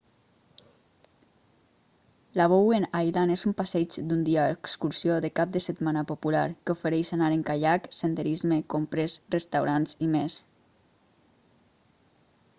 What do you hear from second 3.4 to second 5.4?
un passeig d'un dia o excursió de